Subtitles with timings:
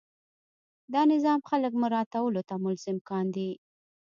[0.93, 3.51] دا نظام خلک مراعاتولو ته ملزم کاندي.